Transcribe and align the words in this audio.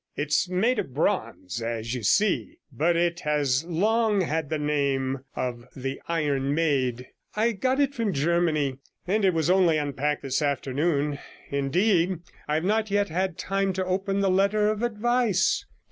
'It's 0.15 0.49
made 0.49 0.79
of 0.79 0.95
bronze, 0.95 1.61
as 1.61 1.93
you 1.93 2.01
see, 2.01 2.57
but 2.71 2.95
it 2.97 3.19
has 3.19 3.63
long 3.65 4.21
had 4.21 4.49
the 4.49 4.57
name 4.57 5.19
of 5.35 5.65
the 5.75 6.01
Iron 6.07 6.55
99 6.55 6.55
Maid. 6.55 7.07
I 7.35 7.51
got 7.51 7.79
it 7.79 7.93
from 7.93 8.11
Germany, 8.11 8.79
and 9.05 9.23
it 9.23 9.35
was 9.35 9.51
only 9.51 9.77
unpacked 9.77 10.23
this 10.23 10.41
afternoon; 10.41 11.19
indeed, 11.51 12.17
I 12.47 12.55
have 12.55 12.63
not 12.65 12.89
yet 12.89 13.09
had 13.09 13.37
time 13.37 13.73
to 13.73 13.85
open 13.85 14.21
the 14.21 14.31
letter 14.31 14.69
of 14.69 14.81
advice. 14.81 15.67